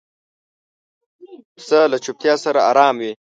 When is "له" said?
1.91-1.97